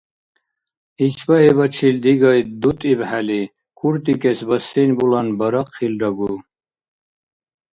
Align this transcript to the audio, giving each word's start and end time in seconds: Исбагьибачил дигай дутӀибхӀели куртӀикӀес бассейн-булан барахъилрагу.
Исбагьибачил 1.05 1.95
дигай 2.03 2.39
дутӀибхӀели 2.61 3.41
куртӀикӀес 3.77 4.39
бассейн-булан 4.47 5.27
барахъилрагу. 5.39 6.33